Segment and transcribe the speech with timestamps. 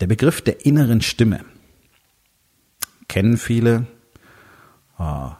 [0.00, 1.44] Der Begriff der inneren Stimme
[3.08, 3.86] kennen viele.
[4.96, 5.36] Ah,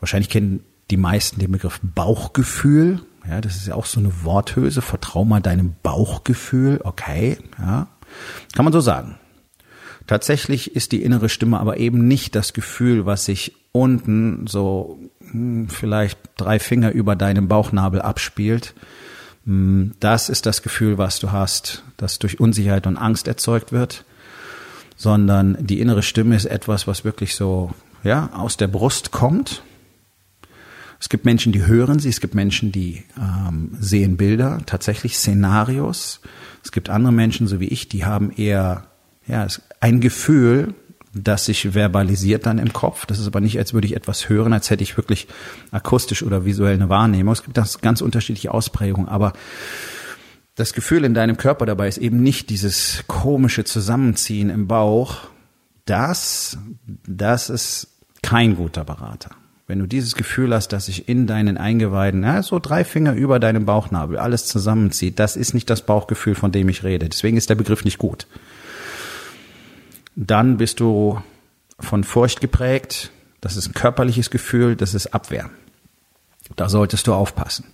[0.00, 3.02] wahrscheinlich kennen die meisten den Begriff Bauchgefühl.
[3.28, 4.82] Ja, das ist ja auch so eine Worthülse.
[4.82, 6.80] Vertrau mal deinem Bauchgefühl.
[6.82, 7.88] Okay, ja.
[8.54, 9.18] Kann man so sagen.
[10.06, 14.98] Tatsächlich ist die innere Stimme aber eben nicht das Gefühl, was sich unten so
[15.30, 18.74] hm, vielleicht drei Finger über deinem Bauchnabel abspielt,
[19.44, 24.04] das ist das Gefühl, was du hast, das durch Unsicherheit und Angst erzeugt wird,
[24.96, 27.72] sondern die innere Stimme ist etwas, was wirklich so,
[28.04, 29.62] ja, aus der Brust kommt.
[31.00, 36.20] Es gibt Menschen, die hören sie, es gibt Menschen, die ähm, sehen Bilder, tatsächlich Szenarios.
[36.62, 38.84] Es gibt andere Menschen, so wie ich, die haben eher
[39.26, 39.48] ja,
[39.80, 40.74] ein Gefühl,
[41.14, 43.06] das sich verbalisiert dann im Kopf.
[43.06, 45.28] Das ist aber nicht, als würde ich etwas hören, als hätte ich wirklich
[45.70, 47.32] akustisch oder visuell eine Wahrnehmung.
[47.32, 49.32] Es gibt das ganz unterschiedliche Ausprägungen, aber
[50.54, 55.18] das Gefühl in deinem Körper dabei ist eben nicht dieses komische Zusammenziehen im Bauch.
[55.84, 56.58] Das,
[57.06, 57.88] das ist
[58.22, 59.30] kein guter Berater.
[59.66, 63.38] Wenn du dieses Gefühl hast, dass sich in deinen Eingeweiden, ja, so drei Finger über
[63.38, 67.08] deinem Bauchnabel alles zusammenzieht, das ist nicht das Bauchgefühl, von dem ich rede.
[67.08, 68.26] Deswegen ist der Begriff nicht gut
[70.14, 71.22] dann bist du
[71.78, 73.10] von Furcht geprägt.
[73.40, 75.50] Das ist ein körperliches Gefühl, das ist Abwehr.
[76.56, 77.66] Da solltest du aufpassen.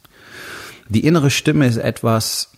[0.89, 2.53] Die innere Stimme ist etwas,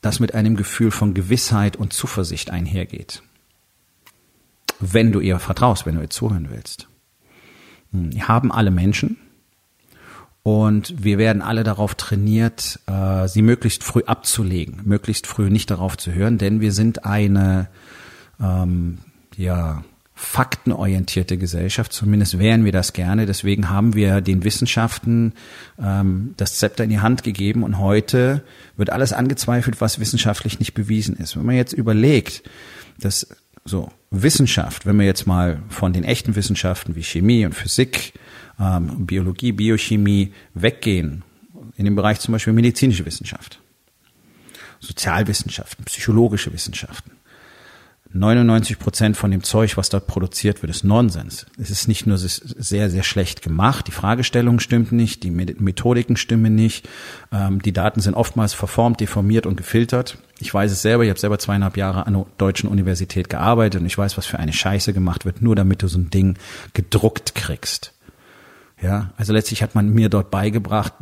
[0.00, 3.22] das mit einem Gefühl von Gewissheit und Zuversicht einhergeht.
[4.80, 6.88] Wenn du ihr vertraust, wenn du ihr zuhören willst.
[7.92, 9.16] Hm, wir haben alle Menschen
[10.42, 15.96] und wir werden alle darauf trainiert, äh, sie möglichst früh abzulegen, möglichst früh nicht darauf
[15.96, 17.68] zu hören, denn wir sind eine
[18.40, 18.98] ähm,
[19.36, 19.82] ja,
[20.14, 23.26] faktenorientierte Gesellschaft, zumindest wären wir das gerne.
[23.26, 25.32] Deswegen haben wir den Wissenschaften
[25.82, 28.44] ähm, das Zepter in die Hand gegeben und heute
[28.76, 31.36] wird alles angezweifelt, was wissenschaftlich nicht bewiesen ist.
[31.36, 32.48] Wenn man jetzt überlegt,
[33.00, 33.26] dass
[33.64, 38.12] so Wissenschaft, wenn wir jetzt mal von den echten Wissenschaften wie Chemie und Physik,
[38.60, 41.24] ähm, Biologie, Biochemie weggehen,
[41.76, 43.60] in dem Bereich zum Beispiel medizinische Wissenschaft,
[44.80, 47.12] Sozialwissenschaften, psychologische Wissenschaften,
[48.14, 51.46] 99 Prozent von dem Zeug, was dort produziert wird, ist Nonsens.
[51.58, 56.54] Es ist nicht nur sehr, sehr schlecht gemacht, die Fragestellung stimmt nicht, die Methodiken stimmen
[56.54, 56.88] nicht,
[57.32, 60.18] ähm, die Daten sind oftmals verformt, deformiert und gefiltert.
[60.40, 63.86] Ich weiß es selber, ich habe selber zweieinhalb Jahre an der deutschen Universität gearbeitet und
[63.86, 66.36] ich weiß, was für eine Scheiße gemacht wird, nur damit du so ein Ding
[66.74, 67.92] gedruckt kriegst.
[68.82, 70.92] Ja, also letztlich hat man mir dort beigebracht,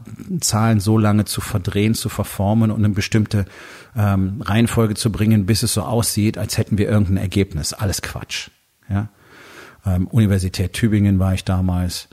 [0.41, 3.47] Zahlen so lange zu verdrehen, zu verformen und eine bestimmte
[3.97, 7.73] ähm, Reihenfolge zu bringen, bis es so aussieht, als hätten wir irgendein Ergebnis.
[7.73, 8.51] Alles Quatsch.
[8.91, 9.09] Ja,
[9.87, 12.09] ähm, Universität Tübingen war ich damals.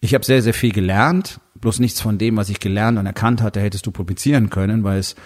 [0.00, 3.42] Ich habe sehr, sehr viel gelernt, bloß nichts von dem, was ich gelernt und erkannt
[3.42, 5.16] hatte, hättest du publizieren können, weil es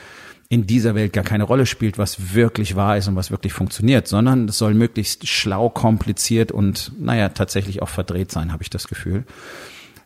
[0.51, 4.09] in dieser Welt gar keine Rolle spielt, was wirklich wahr ist und was wirklich funktioniert,
[4.09, 8.89] sondern es soll möglichst schlau, kompliziert und naja, tatsächlich auch verdreht sein, habe ich das
[8.89, 9.25] Gefühl.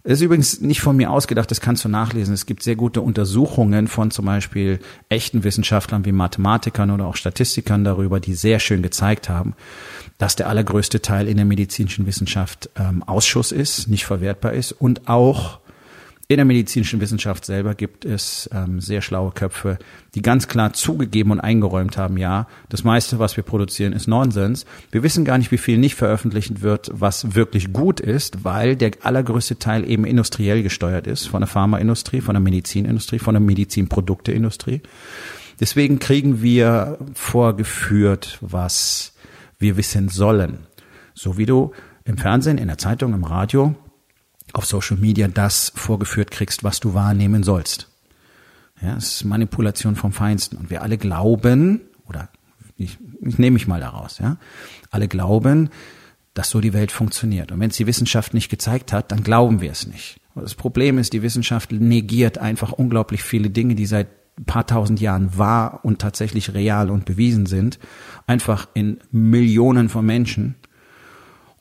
[0.05, 2.35] Das ist übrigens nicht von mir ausgedacht, das kannst du nachlesen.
[2.35, 7.85] Es gibt sehr gute Untersuchungen von zum Beispiel echten Wissenschaftlern wie Mathematikern oder auch Statistikern
[7.85, 9.55] darüber, die sehr schön gezeigt haben,
[10.19, 15.09] dass der allergrößte Teil in der medizinischen Wissenschaft ähm, Ausschuss ist, nicht verwertbar ist und
[15.09, 15.61] auch
[16.29, 19.79] in der medizinischen Wissenschaft selber gibt es ähm, sehr schlaue Köpfe,
[20.15, 24.65] die ganz klar zugegeben und eingeräumt haben, ja, das meiste, was wir produzieren, ist Nonsens.
[24.91, 28.93] Wir wissen gar nicht, wie viel nicht veröffentlicht wird, was wirklich gut ist, weil der
[29.03, 34.81] allergrößte Teil eben industriell gesteuert ist, von der Pharmaindustrie, von der Medizinindustrie, von der Medizinprodukteindustrie.
[35.61, 39.13] Deswegen kriegen wir vorgeführt, was
[39.59, 40.67] wir wissen sollen.
[41.15, 41.73] So wie du
[42.05, 43.75] im Fernsehen, in der Zeitung, im Radio
[44.53, 47.89] auf Social Media das vorgeführt kriegst, was du wahrnehmen sollst.
[48.81, 50.57] Ja, es ist Manipulation vom Feinsten.
[50.57, 52.29] Und wir alle glauben, oder
[52.77, 54.37] ich, ich nehme mich mal daraus, ja,
[54.91, 55.71] alle glauben,
[56.35, 57.53] dass so die Welt funktioniert.
[57.53, 60.21] Und wenn es die Wissenschaft nicht gezeigt hat, dann glauben wir es nicht.
[60.35, 64.09] Das Problem ist, die Wissenschaft negiert einfach unglaublich viele Dinge, die seit
[64.39, 67.79] ein paar tausend Jahren wahr und tatsächlich real und bewiesen sind,
[68.27, 70.55] einfach in Millionen von Menschen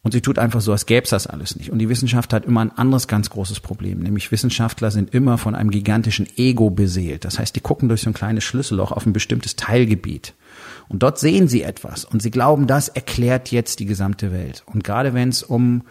[0.04, 1.72] Und sie tut einfach so, als gäbe es das alles nicht.
[1.72, 5.54] Und die Wissenschaft hat immer ein anderes ganz großes Problem, nämlich Wissenschaftler sind immer von
[5.54, 7.24] einem gigantischen Ego beseelt.
[7.24, 10.34] Das heißt, die gucken durch so ein kleines Schlüsselloch auf ein bestimmtes Teilgebiet.
[10.88, 14.64] Und dort sehen sie etwas und sie glauben, das erklärt jetzt die gesamte Welt.
[14.66, 15.84] Und gerade wenn es um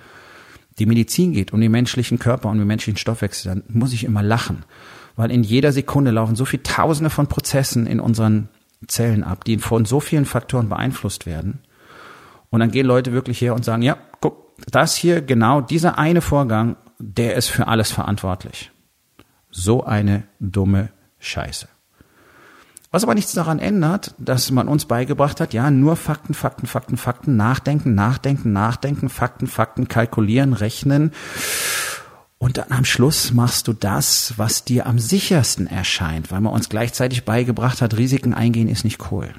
[0.80, 4.22] die Medizin geht, um den menschlichen Körper und den menschlichen Stoffwechsel, dann muss ich immer
[4.22, 4.64] lachen.
[5.14, 8.48] Weil in jeder Sekunde laufen so viele Tausende von Prozessen in unseren
[8.88, 11.60] Zellen ab, die von so vielen Faktoren beeinflusst werden.
[12.50, 16.20] Und dann gehen Leute wirklich her und sagen, ja, guck, das hier, genau dieser eine
[16.20, 18.70] Vorgang, der ist für alles verantwortlich.
[19.50, 21.69] So eine dumme Scheiße.
[22.93, 26.97] Was aber nichts daran ändert, dass man uns beigebracht hat, ja, nur Fakten, Fakten, Fakten,
[26.97, 31.12] Fakten, nachdenken, nachdenken, nachdenken, Fakten, Fakten, kalkulieren, rechnen.
[32.38, 36.69] Und dann am Schluss machst du das, was dir am sichersten erscheint, weil man uns
[36.69, 39.35] gleichzeitig beigebracht hat, Risiken eingehen ist nicht cool.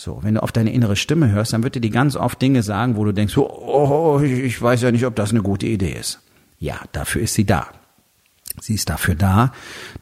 [0.00, 2.62] So, wenn du auf deine innere Stimme hörst, dann wird dir die ganz oft Dinge
[2.62, 5.90] sagen, wo du denkst, oh, oh, ich weiß ja nicht, ob das eine gute Idee
[5.98, 6.20] ist.
[6.60, 7.66] Ja, dafür ist sie da.
[8.60, 9.50] Sie ist dafür da,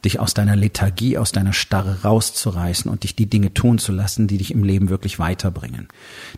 [0.05, 4.27] dich aus deiner Lethargie, aus deiner Starre rauszureißen und dich die Dinge tun zu lassen,
[4.27, 5.87] die dich im Leben wirklich weiterbringen.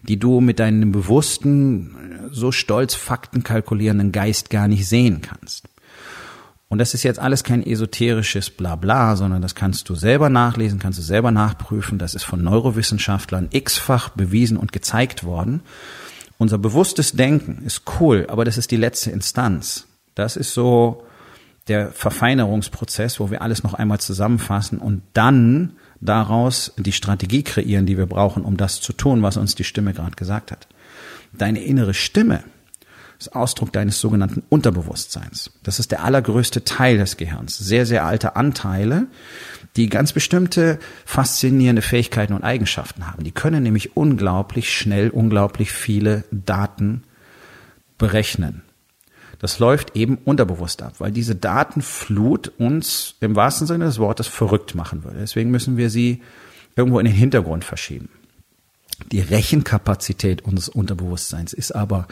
[0.03, 5.67] Die du mit deinem bewussten, so stolz Fakten kalkulierenden Geist gar nicht sehen kannst.
[6.69, 10.99] Und das ist jetzt alles kein esoterisches Blabla, sondern das kannst du selber nachlesen, kannst
[10.99, 11.97] du selber nachprüfen.
[11.97, 15.61] Das ist von Neurowissenschaftlern x-fach bewiesen und gezeigt worden.
[16.37, 19.87] Unser bewusstes Denken ist cool, aber das ist die letzte Instanz.
[20.13, 21.03] Das ist so,
[21.69, 27.97] der Verfeinerungsprozess, wo wir alles noch einmal zusammenfassen und dann daraus die Strategie kreieren, die
[27.97, 30.67] wir brauchen, um das zu tun, was uns die Stimme gerade gesagt hat.
[31.31, 32.43] Deine innere Stimme
[33.19, 35.51] ist Ausdruck deines sogenannten Unterbewusstseins.
[35.63, 37.57] Das ist der allergrößte Teil des Gehirns.
[37.57, 39.07] Sehr, sehr alte Anteile,
[39.75, 43.23] die ganz bestimmte faszinierende Fähigkeiten und Eigenschaften haben.
[43.25, 47.03] Die können nämlich unglaublich schnell, unglaublich viele Daten
[47.97, 48.63] berechnen.
[49.39, 54.75] Das läuft eben unterbewusst ab, weil diese Datenflut uns im wahrsten Sinne des Wortes verrückt
[54.75, 55.19] machen würde.
[55.19, 56.21] Deswegen müssen wir sie
[56.75, 58.09] irgendwo in den Hintergrund verschieben.
[59.11, 62.07] Die Rechenkapazität unseres Unterbewusstseins ist aber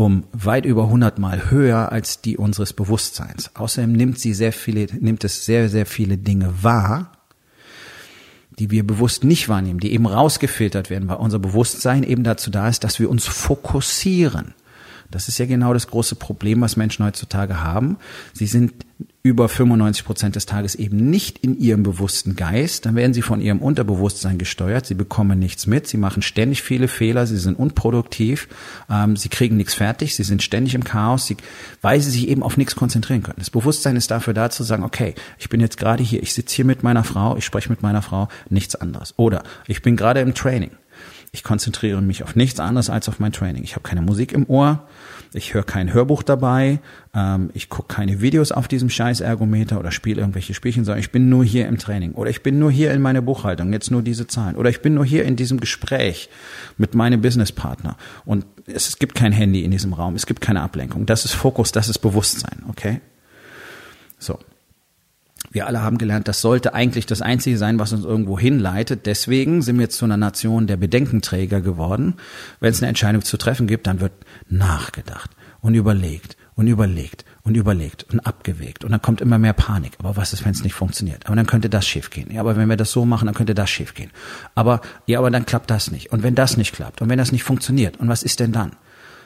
[0.00, 3.50] um weit über 100 Mal höher als die unseres Bewusstseins.
[3.52, 7.12] Außerdem nimmt sie sehr viele, nimmt es sehr, sehr viele Dinge wahr,
[8.58, 12.66] die wir bewusst nicht wahrnehmen, die eben rausgefiltert werden, weil unser Bewusstsein eben dazu da
[12.66, 14.54] ist, dass wir uns fokussieren.
[15.10, 17.98] Das ist ja genau das große Problem, was Menschen heutzutage haben.
[18.32, 18.72] Sie sind
[19.22, 23.42] über 95 Prozent des Tages eben nicht in ihrem bewussten Geist, dann werden sie von
[23.42, 28.48] ihrem Unterbewusstsein gesteuert, sie bekommen nichts mit, sie machen ständig viele Fehler, sie sind unproduktiv,
[28.88, 31.36] ähm, sie kriegen nichts fertig, sie sind ständig im Chaos, sie,
[31.82, 33.38] weil sie sich eben auf nichts konzentrieren können.
[33.38, 36.56] Das Bewusstsein ist dafür da zu sagen, okay, ich bin jetzt gerade hier, ich sitze
[36.56, 39.12] hier mit meiner Frau, ich spreche mit meiner Frau, nichts anderes.
[39.18, 40.70] Oder ich bin gerade im Training.
[41.32, 43.62] Ich konzentriere mich auf nichts anderes als auf mein Training.
[43.62, 44.88] Ich habe keine Musik im Ohr,
[45.32, 46.80] ich höre kein Hörbuch dabei,
[47.14, 51.12] ähm, ich gucke keine Videos auf diesem scheiß Ergometer oder spiele irgendwelche Spielchen, sondern ich
[51.12, 54.02] bin nur hier im Training oder ich bin nur hier in meiner Buchhaltung, jetzt nur
[54.02, 56.28] diese Zahlen oder ich bin nur hier in diesem Gespräch
[56.78, 60.62] mit meinem Businesspartner und es, es gibt kein Handy in diesem Raum, es gibt keine
[60.62, 61.06] Ablenkung.
[61.06, 63.00] Das ist Fokus, das ist Bewusstsein, okay?
[64.18, 64.38] So.
[65.50, 69.06] Wir alle haben gelernt, das sollte eigentlich das Einzige sein, was uns irgendwo hinleitet.
[69.06, 72.14] Deswegen sind wir zu einer Nation der Bedenkenträger geworden.
[72.60, 74.12] Wenn es eine Entscheidung zu treffen gibt, dann wird
[74.48, 78.84] nachgedacht und überlegt und überlegt und überlegt und abgewegt.
[78.84, 79.92] Und dann kommt immer mehr Panik.
[79.98, 81.26] Aber was ist, wenn es nicht funktioniert?
[81.26, 82.30] Aber dann könnte das schiefgehen.
[82.30, 84.10] Ja, aber wenn wir das so machen, dann könnte das schiefgehen.
[84.54, 86.12] Aber, ja, aber dann klappt das nicht.
[86.12, 88.72] Und wenn das nicht klappt und wenn das nicht funktioniert, und was ist denn dann?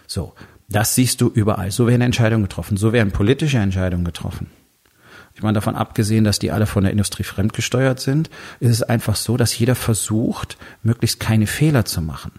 [0.06, 0.34] So.
[0.68, 1.70] Das siehst du überall.
[1.70, 2.78] So werden Entscheidungen getroffen.
[2.78, 4.46] So werden politische Entscheidungen getroffen.
[5.34, 9.16] Ich meine, davon abgesehen, dass die alle von der Industrie fremdgesteuert sind, ist es einfach
[9.16, 12.32] so, dass jeder versucht, möglichst keine Fehler zu machen.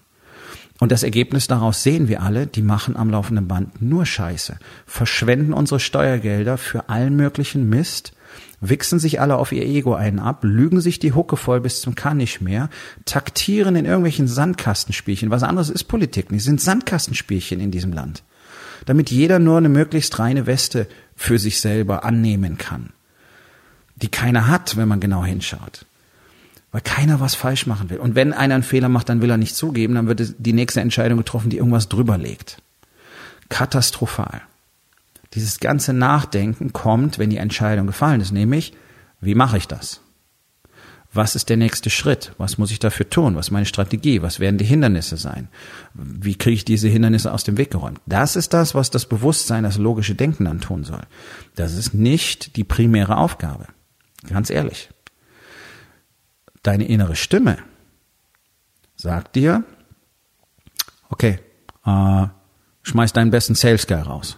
[0.80, 5.54] Und das Ergebnis daraus sehen wir alle, die machen am laufenden Band nur Scheiße, verschwenden
[5.54, 8.14] unsere Steuergelder für allen möglichen Mist,
[8.60, 11.96] wichsen sich alle auf ihr Ego einen ab, lügen sich die Hucke voll bis zum
[11.96, 12.70] Kann nicht mehr,
[13.06, 15.30] taktieren in irgendwelchen Sandkastenspielchen.
[15.30, 18.24] Was anderes ist Politik nicht, sind Sandkastenspielchen in diesem Land.
[18.86, 22.92] Damit jeder nur eine möglichst reine Weste für sich selber annehmen kann,
[23.96, 25.86] die keiner hat, wenn man genau hinschaut.
[26.72, 28.00] Weil keiner was falsch machen will.
[28.00, 30.82] Und wenn einer einen Fehler macht, dann will er nicht zugeben, dann wird die nächste
[30.82, 32.62] Entscheidung getroffen, die irgendwas drüber legt.
[33.48, 34.42] Katastrophal.
[35.34, 38.74] Dieses ganze Nachdenken kommt, wenn die Entscheidung gefallen ist, nämlich,
[39.22, 40.02] wie mache ich das?
[41.16, 42.34] Was ist der nächste Schritt?
[42.38, 43.36] Was muss ich dafür tun?
[43.36, 44.22] Was ist meine Strategie?
[44.22, 45.48] Was werden die Hindernisse sein?
[45.94, 48.02] Wie kriege ich diese Hindernisse aus dem Weg geräumt?
[48.06, 51.02] Das ist das, was das Bewusstsein, das logische Denken dann tun soll.
[51.56, 53.68] Das ist nicht die primäre Aufgabe.
[54.28, 54.90] Ganz ehrlich.
[56.64, 57.60] Deine innere Stimme
[58.96, 59.64] sagt dir,
[61.10, 61.40] okay,
[61.86, 62.28] äh,
[62.84, 64.38] schmeiß deinen besten Sales Guy raus.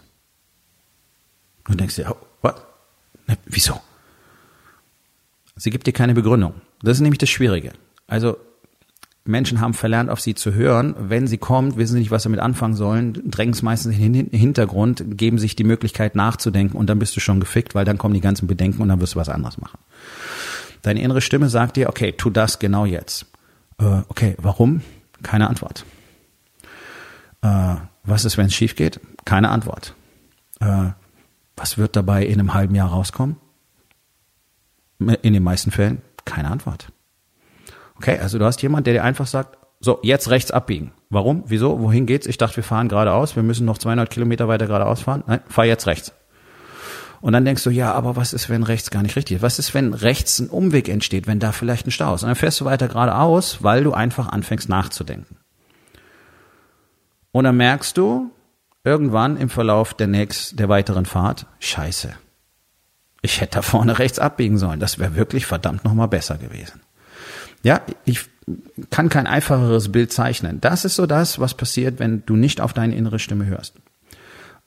[1.66, 2.66] Du denkst dir, oh, what?
[3.28, 3.82] Ne, wieso?
[5.56, 6.62] Sie gibt dir keine Begründung.
[6.82, 7.74] Das ist nämlich das Schwierige.
[8.08, 8.38] Also
[9.28, 10.96] Menschen haben verlernt, auf sie zu hören.
[10.98, 14.14] Wenn sie kommt, wissen sie nicht, was sie damit anfangen sollen, drängen es meistens in
[14.14, 17.98] den Hintergrund, geben sich die Möglichkeit nachzudenken und dann bist du schon gefickt, weil dann
[17.98, 19.80] kommen die ganzen Bedenken und dann wirst du was anderes machen.
[20.82, 23.26] Deine innere Stimme sagt dir, okay, tu das genau jetzt.
[23.80, 24.82] Äh, okay, warum?
[25.24, 25.86] Keine Antwort.
[27.42, 29.00] Äh, was ist, wenn es schief geht?
[29.26, 29.94] Keine Antwort.
[30.62, 30.92] Äh,
[31.56, 33.36] was wird dabei in einem halben Jahr rauskommen?
[35.00, 36.92] In den meisten Fällen keine Antwort.
[37.96, 40.92] Okay, also du hast jemand, der dir einfach sagt, so, jetzt rechts abbiegen.
[41.10, 41.44] Warum?
[41.48, 41.80] Wieso?
[41.80, 42.28] Wohin geht's?
[42.28, 43.36] Ich dachte, wir fahren geradeaus.
[43.36, 45.24] Wir müssen noch 200 Kilometer weiter geradeaus fahren.
[45.28, 46.14] Nein, fahr jetzt rechts.
[47.22, 49.42] Und dann denkst du, ja, aber was ist, wenn rechts gar nicht richtig ist?
[49.42, 52.24] Was ist, wenn rechts ein Umweg entsteht, wenn da vielleicht ein Stau ist?
[52.24, 55.38] Und dann fährst du weiter geradeaus, weil du einfach anfängst nachzudenken.
[57.32, 58.32] Und dann merkst du
[58.84, 62.14] irgendwann im Verlauf der nächsten, der weiteren Fahrt, scheiße.
[63.22, 64.80] Ich hätte da vorne rechts abbiegen sollen.
[64.80, 66.82] Das wäre wirklich verdammt nochmal besser gewesen.
[67.64, 68.22] Ja, ich
[68.90, 70.62] kann kein einfacheres Bild zeichnen.
[70.62, 73.76] Das ist so das, was passiert, wenn du nicht auf deine innere Stimme hörst.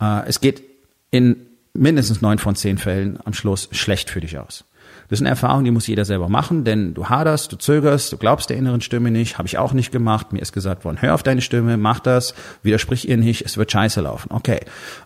[0.00, 0.62] Äh, es geht
[1.10, 4.64] in mindestens neun von zehn Fällen am Schluss schlecht für dich aus.
[5.10, 8.16] Das ist eine Erfahrung, die muss jeder selber machen, denn du haderst, du zögerst, du
[8.16, 10.32] glaubst der inneren Stimme nicht, habe ich auch nicht gemacht.
[10.32, 13.72] Mir ist gesagt worden, hör auf deine Stimme, mach das, widersprich ihr nicht, es wird
[13.72, 14.30] scheiße laufen.
[14.30, 14.60] Okay,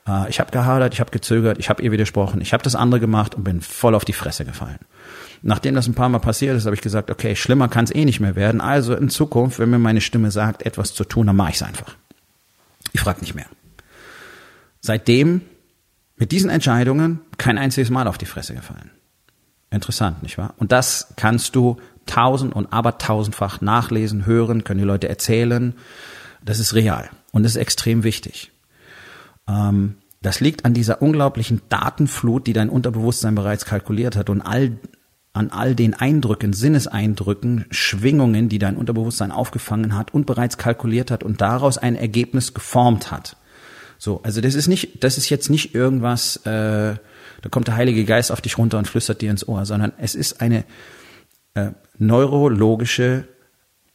[0.07, 3.01] äh, ich habe gehadert, ich habe gezögert, ich habe ihr widersprochen, ich habe das andere
[3.01, 4.79] gemacht und bin voll auf die Fresse gefallen.
[5.41, 8.05] Nachdem das ein paar Mal passiert ist, habe ich gesagt, okay, schlimmer kann es eh
[8.05, 8.61] nicht mehr werden.
[8.61, 11.63] Also in Zukunft, wenn mir meine Stimme sagt, etwas zu tun, dann mache ich es
[11.63, 11.97] einfach.
[12.93, 13.47] Ich frage nicht mehr.
[14.83, 15.41] Seitdem
[16.17, 18.91] mit diesen Entscheidungen kein einziges Mal auf die Fresse gefallen.
[19.75, 20.55] Interessant, nicht wahr?
[20.59, 25.75] Und das kannst du tausend und abertausendfach nachlesen, hören, können die Leute erzählen.
[26.45, 28.53] Das ist real und das ist extrem wichtig.
[29.49, 34.79] Ähm, das liegt an dieser unglaublichen Datenflut, die dein Unterbewusstsein bereits kalkuliert hat und all,
[35.33, 41.25] an all den Eindrücken, Sinneseindrücken, Schwingungen, die dein Unterbewusstsein aufgefangen hat und bereits kalkuliert hat
[41.25, 43.37] und daraus ein Ergebnis geformt hat.
[43.99, 46.95] So, also das ist nicht, das ist jetzt nicht irgendwas, äh,
[47.45, 50.15] da kommt der Heilige Geist auf dich runter und flüstert dir ins Ohr, sondern es
[50.15, 50.65] ist eine
[51.53, 53.29] äh, neurologische,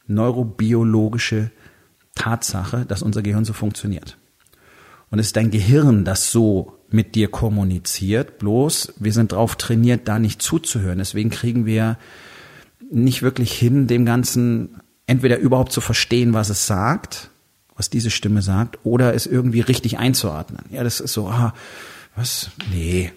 [0.06, 1.50] neurobiologische
[2.14, 4.18] Tatsache, dass unser Gehirn so funktioniert.
[5.10, 10.06] Und es ist dein Gehirn, das so mit dir kommuniziert, bloß wir sind drauf trainiert,
[10.06, 10.98] da nicht zuzuhören.
[10.98, 11.98] Deswegen kriegen wir
[12.88, 17.30] nicht wirklich hin, dem Ganzen entweder überhaupt zu verstehen, was es sagt,
[17.74, 20.66] was diese Stimme sagt, oder es irgendwie richtig einzuordnen.
[20.70, 21.52] Ja, das ist so, ah,
[22.14, 22.50] was?
[22.72, 23.10] Nee,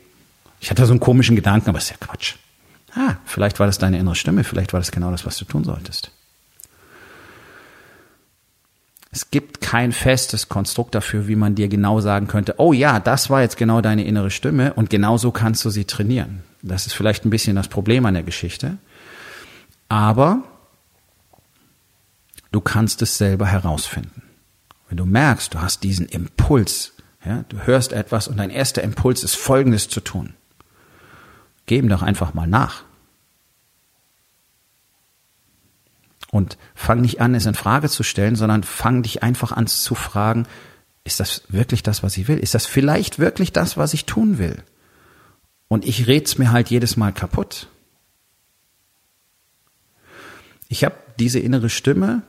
[0.64, 2.36] ich hatte so einen komischen Gedanken, aber ist ja Quatsch.
[2.96, 5.66] Ah, vielleicht war das deine innere Stimme, vielleicht war das genau das, was du tun
[5.66, 6.12] solltest.
[9.12, 13.30] Es gibt kein festes Konstrukt dafür, wie man dir genau sagen könnte, oh ja, das
[13.30, 16.44] war jetzt genau deine innere Stimme und genau so kannst du sie trainieren.
[16.62, 18.78] Das ist vielleicht ein bisschen das Problem an der Geschichte.
[19.90, 20.44] Aber
[22.54, 24.22] du kannst es selber herausfinden.
[24.88, 26.94] Wenn du merkst, du hast diesen Impuls,
[27.26, 30.36] ja, du hörst etwas und dein erster Impuls ist Folgendes zu tun.
[31.66, 32.84] Geben doch einfach mal nach.
[36.32, 39.94] Und fang nicht an, es in Frage zu stellen, sondern fang dich einfach an zu
[39.94, 40.48] fragen,
[41.04, 42.40] ist das wirklich das, was ich will?
[42.40, 44.64] Ist das vielleicht wirklich das, was ich tun will?
[45.68, 47.68] Und ich red's mir halt jedes Mal kaputt.
[50.70, 52.24] Ich habe diese innere Stimme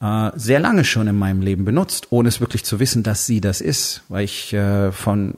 [0.00, 3.40] äh, sehr lange schon in meinem Leben benutzt, ohne es wirklich zu wissen, dass sie
[3.40, 5.34] das ist, weil ich äh, von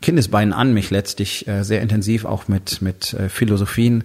[0.00, 4.04] Kindesbeinen an mich letztlich äh, sehr intensiv auch mit, mit äh, Philosophien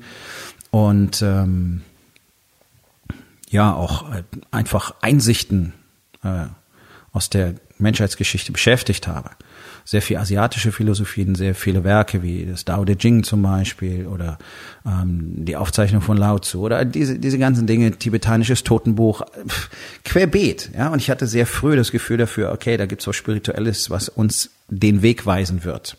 [0.71, 1.81] und ähm,
[3.49, 5.73] ja auch äh, einfach Einsichten
[6.23, 6.45] äh,
[7.11, 9.31] aus der Menschheitsgeschichte beschäftigt habe
[9.85, 14.37] sehr viel asiatische Philosophien, sehr viele Werke wie das Dao De Jing zum Beispiel oder
[14.85, 19.69] ähm, die Aufzeichnung von Lao Tzu oder diese, diese ganzen Dinge, tibetanisches Totenbuch, pff,
[20.05, 20.71] querbeet.
[20.77, 20.89] Ja?
[20.89, 24.51] Und ich hatte sehr früh das Gefühl dafür, okay, da gibt's was Spirituelles, was uns
[24.79, 25.97] den Weg weisen wird.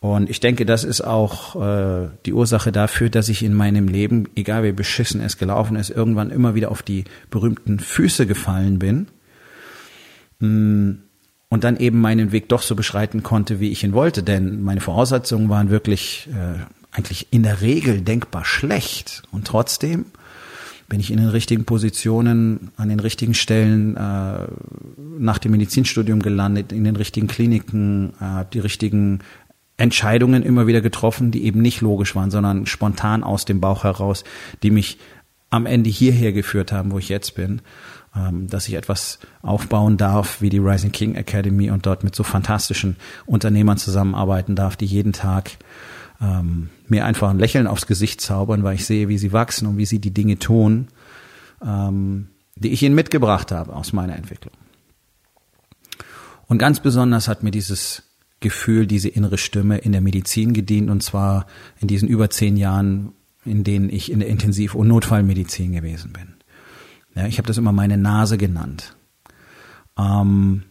[0.00, 4.28] Und ich denke, das ist auch äh, die Ursache dafür, dass ich in meinem Leben,
[4.36, 9.08] egal wie beschissen es gelaufen ist, irgendwann immer wieder auf die berühmten Füße gefallen bin.
[10.40, 11.02] Hm,
[11.48, 14.22] und dann eben meinen Weg doch so beschreiten konnte, wie ich ihn wollte.
[14.22, 16.60] Denn meine Voraussetzungen waren wirklich äh,
[16.92, 19.22] eigentlich in der Regel denkbar schlecht.
[19.32, 20.06] Und trotzdem
[20.88, 24.46] bin ich in den richtigen Positionen, an den richtigen Stellen äh,
[25.18, 29.20] nach dem Medizinstudium gelandet, in den richtigen Kliniken, äh, die richtigen
[29.76, 34.24] Entscheidungen immer wieder getroffen, die eben nicht logisch waren, sondern spontan aus dem Bauch heraus,
[34.62, 34.98] die mich
[35.50, 37.62] am Ende hierher geführt haben, wo ich jetzt bin.
[38.16, 42.22] ähm, dass ich etwas aufbauen darf wie die Rising King Academy und dort mit so
[42.22, 45.52] fantastischen Unternehmern zusammenarbeiten darf, die jeden Tag
[46.20, 49.76] ähm, mir einfach ein Lächeln aufs Gesicht zaubern, weil ich sehe, wie sie wachsen und
[49.76, 50.88] wie sie die Dinge tun,
[51.64, 54.54] ähm, die ich ihnen mitgebracht habe aus meiner Entwicklung.
[56.46, 58.02] Und ganz besonders hat mir dieses
[58.40, 61.46] Gefühl, diese innere Stimme in der Medizin gedient, und zwar
[61.80, 63.12] in diesen über zehn Jahren,
[63.44, 66.34] in denen ich in der Intensiv- und Notfallmedizin gewesen bin.
[67.14, 68.96] Ja, ich habe das immer meine Nase genannt.
[69.98, 70.62] Ähm,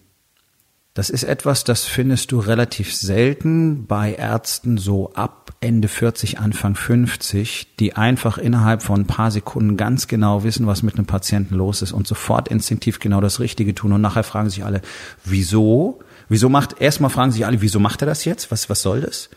[0.97, 6.73] das ist etwas, das findest du relativ selten bei Ärzten so ab Ende 40, Anfang
[6.73, 11.53] 50, die einfach innerhalb von ein paar Sekunden ganz genau wissen, was mit einem Patienten
[11.53, 13.91] los ist und sofort instinktiv genau das Richtige tun.
[13.91, 14.81] Und nachher fragen sich alle,
[15.23, 15.99] wieso?
[16.29, 18.49] Wieso macht, erstmal fragen sich alle, wieso macht er das jetzt?
[18.49, 19.29] Was, was soll das?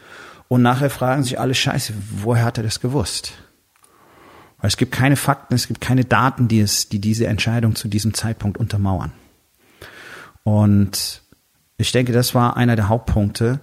[0.49, 3.35] Und nachher fragen sich alle, scheiße, woher hat er das gewusst?
[4.63, 7.87] Weil es gibt keine Fakten, es gibt keine Daten, die es, die diese Entscheidung zu
[7.87, 9.13] diesem Zeitpunkt untermauern.
[10.43, 11.21] Und
[11.81, 13.61] ich denke, das war einer der Hauptpunkte,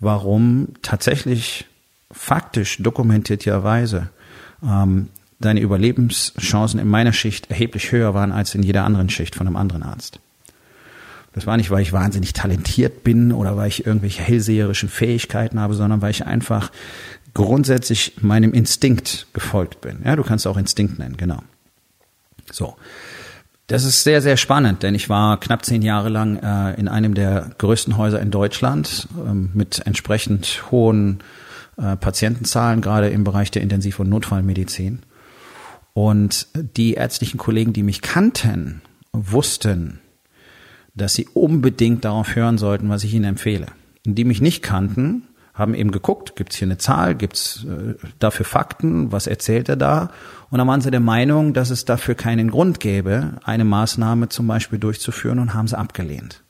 [0.00, 1.66] warum tatsächlich
[2.10, 4.08] faktisch dokumentierterweise
[4.62, 5.08] ähm,
[5.38, 9.56] deine Überlebenschancen in meiner Schicht erheblich höher waren als in jeder anderen Schicht von einem
[9.56, 10.20] anderen Arzt.
[11.34, 15.74] Das war nicht, weil ich wahnsinnig talentiert bin oder weil ich irgendwelche hellseherischen Fähigkeiten habe,
[15.74, 16.72] sondern weil ich einfach
[17.34, 19.98] grundsätzlich meinem Instinkt gefolgt bin.
[20.04, 21.42] Ja, du kannst auch Instinkt nennen, genau.
[22.50, 22.76] So.
[23.66, 27.14] Das ist sehr, sehr spannend, denn ich war knapp zehn Jahre lang äh, in einem
[27.14, 31.18] der größten Häuser in Deutschland ähm, mit entsprechend hohen
[31.76, 35.00] äh, Patientenzahlen, gerade im Bereich der Intensiv- und Notfallmedizin.
[35.94, 38.82] Und die ärztlichen Kollegen, die mich kannten,
[39.12, 39.98] wussten,
[40.94, 43.66] dass sie unbedingt darauf hören sollten, was ich ihnen empfehle.
[44.06, 45.24] Und die mich nicht kannten,
[45.56, 50.10] haben eben geguckt, gibt's hier eine Zahl, gibt's äh, dafür Fakten, was erzählt er da?
[50.50, 54.46] Und dann waren sie der Meinung, dass es dafür keinen Grund gäbe, eine Maßnahme zum
[54.46, 56.42] Beispiel durchzuführen und haben sie abgelehnt.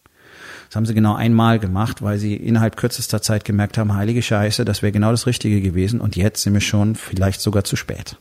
[0.68, 4.64] Das haben sie genau einmal gemacht, weil sie innerhalb kürzester Zeit gemerkt haben, heilige Scheiße,
[4.64, 8.16] das wäre genau das Richtige gewesen und jetzt sind wir schon vielleicht sogar zu spät.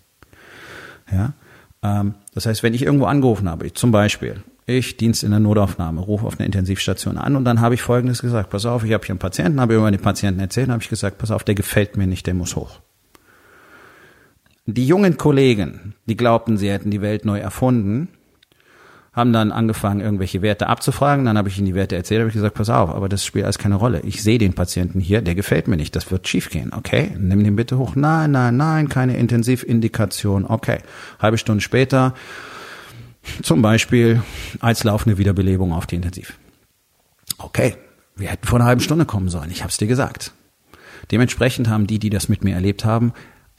[1.12, 1.34] Ja,
[1.82, 6.02] ähm, das heißt, wenn ich irgendwo angerufen habe, zum Beispiel, ich Dienst in der Notaufnahme,
[6.02, 9.06] rufe auf eine Intensivstation an und dann habe ich Folgendes gesagt, pass auf, ich habe
[9.06, 11.98] hier einen Patienten, habe über den Patienten erzählt, habe ich gesagt, pass auf, der gefällt
[11.98, 12.80] mir nicht, der muss hoch.
[14.66, 18.08] Die jungen Kollegen, die glaubten, sie hätten die Welt neu erfunden,
[19.16, 21.24] haben dann angefangen, irgendwelche Werte abzufragen.
[21.24, 23.46] Dann habe ich ihnen die Werte erzählt, habe ich gesagt, pass auf, aber das spielt
[23.46, 24.02] alles keine Rolle.
[24.02, 26.74] Ich sehe den Patienten hier, der gefällt mir nicht, das wird schiefgehen.
[26.74, 27.96] Okay, nimm den bitte hoch.
[27.96, 30.46] Nein, nein, nein, keine Intensivindikation.
[30.46, 30.80] Okay,
[31.20, 32.14] halbe Stunde später
[33.42, 34.24] zum Beispiel
[34.60, 36.38] als laufende Wiederbelebung auf die Intensiv.
[37.38, 37.76] Okay,
[38.16, 39.52] wir hätten vor einer halben Stunde kommen sollen.
[39.52, 40.34] Ich habe es dir gesagt.
[41.12, 43.14] Dementsprechend haben die, die das mit mir erlebt haben,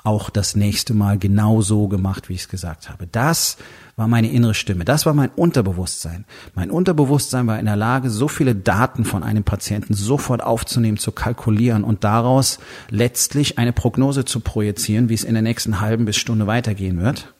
[0.06, 3.08] auch das nächste Mal genau so gemacht, wie ich es gesagt habe.
[3.08, 3.56] Das
[3.96, 4.84] war meine innere Stimme.
[4.84, 6.26] Das war mein Unterbewusstsein.
[6.54, 11.10] Mein Unterbewusstsein war in der Lage, so viele Daten von einem Patienten sofort aufzunehmen, zu
[11.10, 16.16] kalkulieren und daraus letztlich eine Prognose zu projizieren, wie es in der nächsten halben bis
[16.16, 17.34] Stunde weitergehen wird.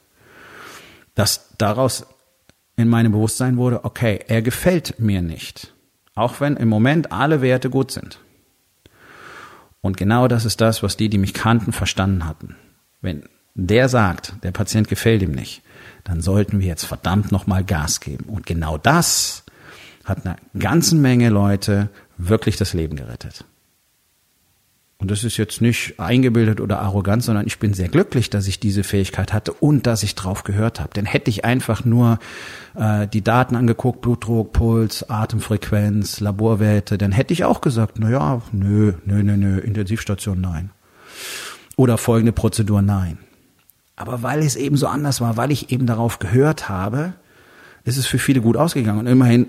[1.15, 2.07] Dass daraus
[2.77, 5.73] in meinem Bewusstsein wurde, okay, er gefällt mir nicht.
[6.15, 8.21] Auch wenn im Moment alle Werte gut sind.
[9.81, 12.57] Und genau das ist das, was die, die mich kannten, verstanden hatten.
[13.01, 13.23] Wenn
[13.55, 15.63] der sagt, der Patient gefällt ihm nicht,
[16.05, 18.25] dann sollten wir jetzt verdammt nochmal Gas geben.
[18.25, 19.45] Und genau das
[20.05, 23.45] hat einer ganzen Menge Leute wirklich das Leben gerettet.
[24.99, 28.61] Und das ist jetzt nicht eingebildet oder arrogant, sondern ich bin sehr glücklich, dass ich
[28.61, 30.95] diese Fähigkeit hatte und dass ich drauf gehört habe.
[30.95, 32.19] Denn hätte ich einfach nur
[32.75, 38.41] äh, die Daten angeguckt, Blutdruck, Puls, Atemfrequenz, Laborwerte, dann hätte ich auch gesagt, na ja,
[38.53, 40.71] nö, nö, nö, nö, Intensivstation nein.
[41.77, 43.19] Oder folgende Prozedur nein.
[43.97, 47.13] Aber weil es eben so anders war, weil ich eben darauf gehört habe,
[47.85, 49.01] ist es für viele gut ausgegangen.
[49.01, 49.47] Und immerhin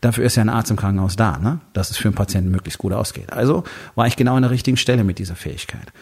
[0.00, 1.60] Dafür ist ja ein Arzt im Krankenhaus da, ne?
[1.72, 3.32] dass es für einen Patienten möglichst gut ausgeht.
[3.32, 5.92] Also war ich genau an der richtigen Stelle mit dieser Fähigkeit.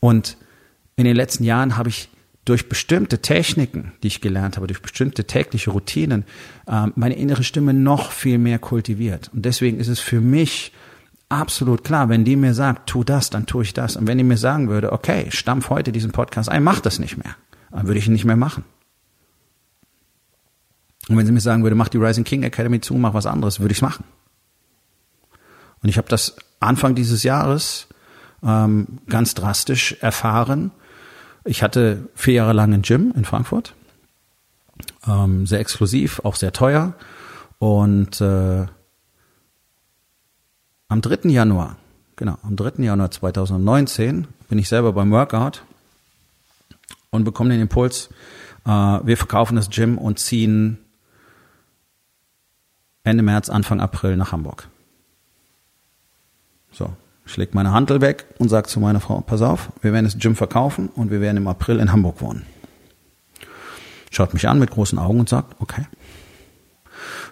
[0.00, 0.36] Und
[0.96, 2.08] in den letzten Jahren habe ich
[2.44, 6.24] durch bestimmte Techniken, die ich gelernt habe, durch bestimmte tägliche Routinen,
[6.68, 9.30] ähm, meine innere Stimme noch viel mehr kultiviert.
[9.32, 10.72] Und deswegen ist es für mich
[11.28, 13.96] absolut klar, wenn die mir sagt, tu das, dann tue ich das.
[13.96, 17.16] Und wenn die mir sagen würde, okay, stampf heute diesen Podcast ein, mach das nicht
[17.16, 17.36] mehr,
[17.70, 18.64] dann würde ich ihn nicht mehr machen.
[21.08, 23.60] Und wenn sie mir sagen würde, mach die Rising King Academy zu, mach was anderes,
[23.60, 24.04] würde ich es machen.
[25.82, 27.88] Und ich habe das Anfang dieses Jahres
[28.42, 30.70] ähm, ganz drastisch erfahren.
[31.44, 33.74] Ich hatte vier Jahre lang ein Gym in Frankfurt,
[35.06, 36.94] ähm, sehr exklusiv, auch sehr teuer.
[37.58, 38.66] Und äh,
[40.88, 41.30] am 3.
[41.30, 41.76] Januar,
[42.14, 42.84] genau, am 3.
[42.84, 45.64] Januar 2019 bin ich selber beim Workout
[47.10, 48.08] und bekomme den Impuls,
[48.64, 50.78] äh, wir verkaufen das Gym und ziehen
[53.04, 54.68] Ende März, Anfang April nach Hamburg.
[56.70, 56.92] So,
[57.26, 60.18] ich leg meine Handel weg und sage zu meiner Frau, pass auf, wir werden das
[60.18, 62.46] Gym verkaufen und wir werden im April in Hamburg wohnen.
[64.10, 65.86] Schaut mich an mit großen Augen und sagt, okay.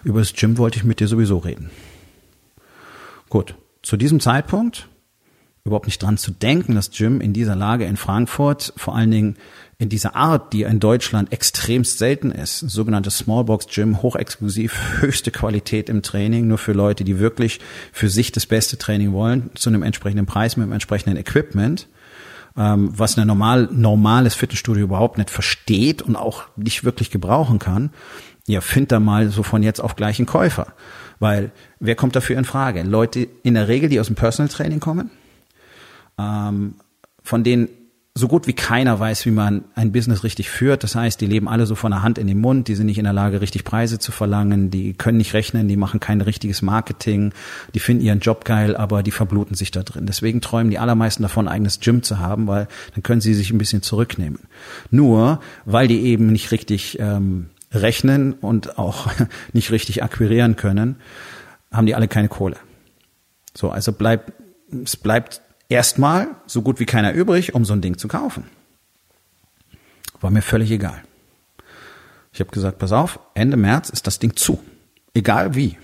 [0.03, 1.69] Über das Gym wollte ich mit dir sowieso reden.
[3.29, 4.87] Gut, zu diesem Zeitpunkt
[5.63, 9.37] überhaupt nicht dran zu denken, dass Gym in dieser Lage in Frankfurt, vor allen Dingen
[9.81, 15.89] in dieser Art, die in Deutschland extremst selten ist, sogenanntes Smallbox Gym, hochexklusiv, höchste Qualität
[15.89, 17.59] im Training, nur für Leute, die wirklich
[17.91, 21.87] für sich das beste Training wollen, zu einem entsprechenden Preis mit einem entsprechenden Equipment,
[22.55, 27.89] ähm, was ein normal, normales Fitnessstudio überhaupt nicht versteht und auch nicht wirklich gebrauchen kann.
[28.45, 30.73] Ja, find da mal so von jetzt auf gleich einen Käufer.
[31.17, 32.83] Weil wer kommt dafür in Frage?
[32.83, 35.09] Leute in der Regel, die aus dem Personal Training kommen,
[36.19, 36.75] ähm,
[37.23, 37.67] von denen
[38.13, 40.83] so gut wie keiner weiß, wie man ein Business richtig führt.
[40.83, 42.97] Das heißt, die leben alle so von der Hand in den Mund, die sind nicht
[42.97, 46.61] in der Lage, richtig Preise zu verlangen, die können nicht rechnen, die machen kein richtiges
[46.61, 47.33] Marketing,
[47.73, 50.05] die finden ihren Job geil, aber die verbluten sich da drin.
[50.07, 53.51] Deswegen träumen die allermeisten davon, ein eigenes Gym zu haben, weil dann können sie sich
[53.51, 54.39] ein bisschen zurücknehmen.
[54.89, 59.07] Nur, weil die eben nicht richtig ähm, rechnen und auch
[59.53, 60.97] nicht richtig akquirieren können,
[61.71, 62.57] haben die alle keine Kohle.
[63.55, 64.33] So, also bleibt,
[64.83, 68.43] es bleibt erstmal so gut wie keiner übrig, um so ein Ding zu kaufen.
[70.19, 71.01] War mir völlig egal.
[72.33, 74.61] Ich habe gesagt, pass auf, Ende März ist das Ding zu.
[75.13, 75.77] Egal wie.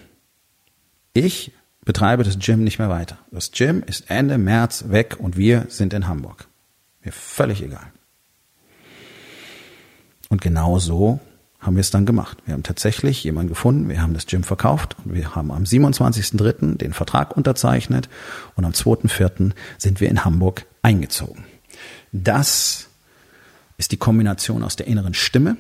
[1.14, 1.52] Ich
[1.84, 3.18] betreibe das Gym nicht mehr weiter.
[3.32, 6.48] Das Gym ist Ende März weg und wir sind in Hamburg.
[7.04, 7.92] Mir völlig egal.
[10.30, 11.20] Und genau so
[11.60, 12.38] haben wir es dann gemacht.
[12.46, 16.78] Wir haben tatsächlich jemanden gefunden, wir haben das Gym verkauft und wir haben am 27.03.
[16.78, 18.10] den Vertrag unterzeichnet
[18.56, 19.52] und am 2.04.
[19.78, 21.46] sind wir in Hamburg eingezogen.
[22.12, 22.90] Das
[23.78, 25.58] ist die Kombination aus der inneren Stimme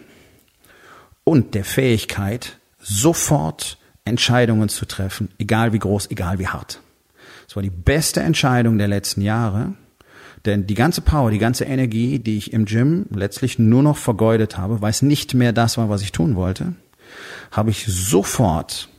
[1.23, 6.81] und der Fähigkeit, sofort Entscheidungen zu treffen, egal wie groß, egal wie hart.
[7.47, 9.73] Das war die beste Entscheidung der letzten Jahre
[10.45, 14.57] denn die ganze Power, die ganze Energie, die ich im Gym letztlich nur noch vergeudet
[14.57, 16.73] habe, weil es nicht mehr das war, was ich tun wollte,
[17.51, 18.89] habe ich sofort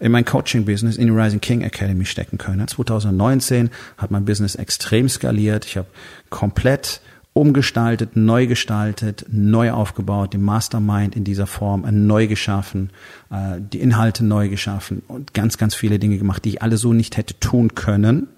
[0.00, 2.66] in mein Coaching-Business in die Rising King Academy stecken können.
[2.66, 5.64] 2019 hat mein Business extrem skaliert.
[5.64, 5.88] Ich habe
[6.28, 7.00] komplett
[7.32, 12.90] umgestaltet, neu gestaltet, neu aufgebaut, den Mastermind in dieser Form neu geschaffen,
[13.30, 16.94] äh, die Inhalte neu geschaffen und ganz, ganz viele Dinge gemacht, die ich alle so
[16.94, 18.28] nicht hätte tun können,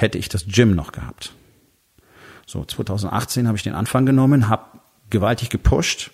[0.00, 1.32] hätte ich das Gym noch gehabt.
[2.46, 4.64] So, 2018 habe ich den Anfang genommen, habe
[5.10, 6.10] gewaltig gepusht,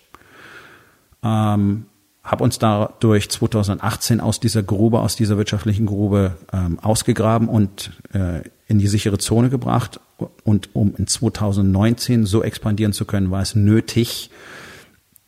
[1.22, 1.86] ähm,
[2.22, 8.42] habe uns dadurch 2018 aus dieser Grube, aus dieser wirtschaftlichen Grube ähm, ausgegraben und äh,
[8.66, 10.00] in die sichere Zone gebracht.
[10.44, 14.30] Und um in 2019 so expandieren zu können, war es nötig,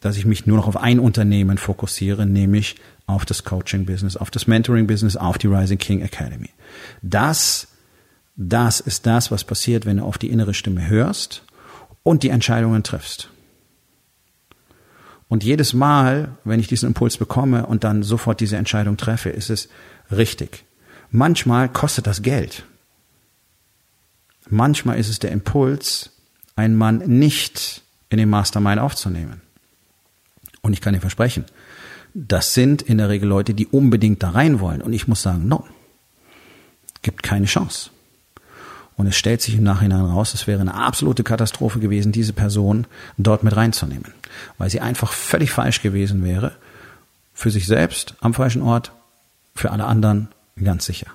[0.00, 4.46] dass ich mich nur noch auf ein Unternehmen fokussiere, nämlich auf das Coaching-Business, auf das
[4.46, 6.50] Mentoring-Business, auf die Rising King Academy.
[7.02, 7.68] Das
[8.40, 11.42] das ist das, was passiert, wenn du auf die innere Stimme hörst
[12.04, 13.30] und die Entscheidungen triffst.
[15.28, 19.50] Und jedes Mal, wenn ich diesen Impuls bekomme und dann sofort diese Entscheidung treffe, ist
[19.50, 19.68] es
[20.12, 20.64] richtig.
[21.10, 22.64] Manchmal kostet das Geld.
[24.48, 26.10] Manchmal ist es der Impuls,
[26.54, 29.42] einen Mann nicht in den Mastermind aufzunehmen.
[30.62, 31.44] Und ich kann dir versprechen,
[32.14, 34.80] das sind in der Regel Leute, die unbedingt da rein wollen.
[34.80, 35.66] Und ich muss sagen, no,
[37.02, 37.90] gibt keine Chance.
[38.98, 42.88] Und es stellt sich im Nachhinein raus, es wäre eine absolute Katastrophe gewesen, diese Person
[43.16, 44.12] dort mit reinzunehmen,
[44.58, 46.52] weil sie einfach völlig falsch gewesen wäre,
[47.32, 48.90] für sich selbst am falschen Ort,
[49.54, 50.28] für alle anderen
[50.62, 51.06] ganz sicher.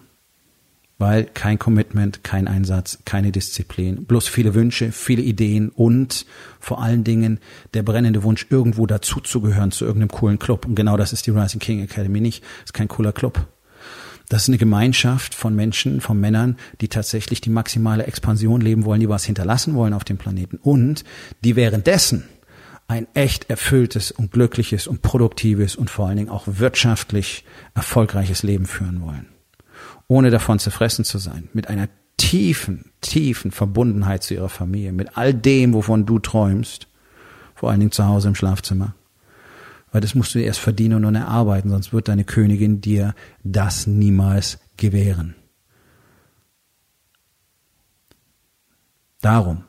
[0.97, 6.25] Weil kein Commitment, kein Einsatz, keine Disziplin, bloß viele Wünsche, viele Ideen und
[6.61, 7.39] vor allen Dingen
[7.73, 10.65] der brennende Wunsch, irgendwo dazuzugehören zu irgendeinem coolen Club.
[10.65, 12.45] Und genau das ist die Rising King Academy nicht.
[12.63, 13.45] ist kein cooler Club.
[14.29, 18.99] Das ist eine Gemeinschaft von Menschen, von Männern, die tatsächlich die maximale Expansion leben wollen,
[18.99, 21.03] die was hinterlassen wollen auf dem Planeten und
[21.43, 22.23] die währenddessen
[22.87, 28.65] ein echt erfülltes und glückliches und produktives und vor allen Dingen auch wirtschaftlich erfolgreiches Leben
[28.65, 29.27] führen wollen.
[30.07, 35.33] Ohne davon zerfressen zu sein, mit einer tiefen, tiefen Verbundenheit zu ihrer Familie, mit all
[35.33, 36.87] dem, wovon du träumst,
[37.55, 38.95] vor allen Dingen zu Hause im Schlafzimmer
[39.93, 44.59] weil das musst du erst verdienen und erarbeiten, sonst wird deine Königin dir das niemals
[44.75, 45.35] gewähren.
[49.21, 49.63] Darum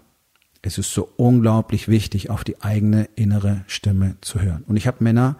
[0.62, 4.64] ist es so unglaublich wichtig, auf die eigene innere Stimme zu hören.
[4.66, 5.36] Und ich habe Männer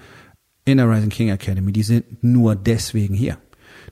[0.67, 3.39] in der Rising King Academy, die sind nur deswegen hier.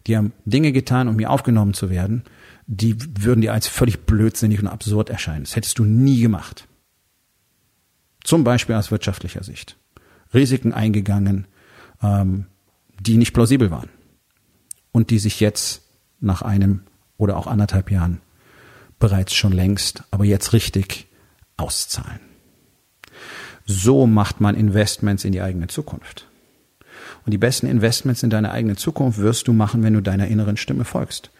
[0.07, 2.23] Die haben Dinge getan, um hier aufgenommen zu werden,
[2.67, 5.45] die würden dir als völlig blödsinnig und absurd erscheinen.
[5.45, 6.69] Das hättest du nie gemacht.
[8.23, 9.77] Zum Beispiel aus wirtschaftlicher Sicht.
[10.35, 11.47] Risiken eingegangen,
[12.03, 12.47] ähm,
[13.01, 13.89] die nicht plausibel waren
[14.93, 15.83] und die sich jetzt
[16.21, 16.83] nach einem
[17.17, 18.21] oder auch anderthalb Jahren
[18.99, 21.09] bereits schon längst, aber jetzt richtig
[21.57, 22.21] auszahlen.
[23.65, 26.29] So macht man Investments in die eigene Zukunft.
[27.25, 30.57] Und die besten Investments in deine eigene Zukunft wirst du machen, wenn du deiner inneren
[30.57, 31.31] Stimme folgst.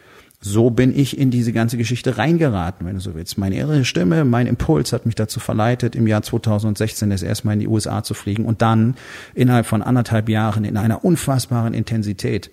[0.45, 3.37] So bin ich in diese ganze Geschichte reingeraten, wenn du so willst.
[3.37, 7.61] Meine innere Stimme, mein Impuls hat mich dazu verleitet, im Jahr 2016 das erstmal in
[7.61, 8.95] die USA zu fliegen und dann
[9.33, 12.51] innerhalb von anderthalb Jahren in einer unfassbaren Intensität,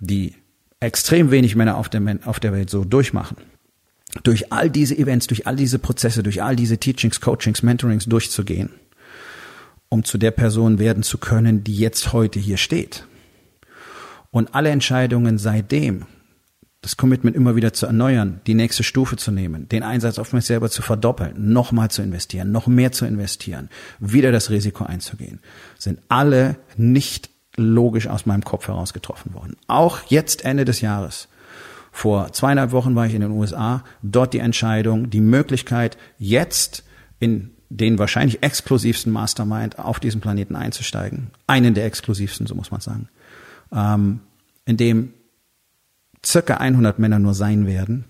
[0.00, 0.36] die
[0.80, 3.36] extrem wenig Männer auf der, auf der Welt so durchmachen.
[4.22, 8.70] Durch all diese Events, durch all diese Prozesse, durch all diese Teachings, Coachings, Mentorings durchzugehen
[9.88, 13.06] um zu der Person werden zu können, die jetzt heute hier steht.
[14.30, 16.04] Und alle Entscheidungen seitdem,
[16.88, 20.46] das Commitment immer wieder zu erneuern, die nächste Stufe zu nehmen, den Einsatz auf mich
[20.46, 25.40] selber zu verdoppeln, nochmal zu investieren, noch mehr zu investieren, wieder das Risiko einzugehen,
[25.78, 29.56] sind alle nicht logisch aus meinem Kopf heraus getroffen worden.
[29.66, 31.28] Auch jetzt Ende des Jahres.
[31.92, 36.84] Vor zweieinhalb Wochen war ich in den USA, dort die Entscheidung, die Möglichkeit, jetzt
[37.20, 41.32] in den wahrscheinlich exklusivsten Mastermind auf diesem Planeten einzusteigen.
[41.46, 43.10] Einen der exklusivsten, so muss man sagen.
[43.74, 44.20] Ähm,
[44.64, 45.12] in dem
[46.28, 48.04] circa 100 Männer nur sein werden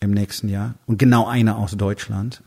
[0.00, 2.42] im nächsten Jahr und genau einer aus Deutschland,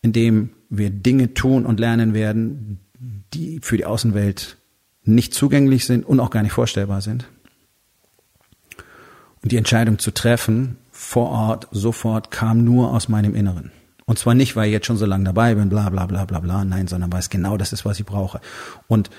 [0.00, 2.80] in dem wir Dinge tun und lernen werden,
[3.34, 4.56] die für die Außenwelt
[5.04, 7.26] nicht zugänglich sind und auch gar nicht vorstellbar sind.
[9.42, 13.70] Und die Entscheidung zu treffen, vor Ort, sofort, kam nur aus meinem Inneren.
[14.04, 16.40] Und zwar nicht, weil ich jetzt schon so lange dabei bin, bla bla bla bla
[16.40, 18.40] bla, nein, sondern weil es genau das ist, was ich brauche.
[18.86, 19.10] Und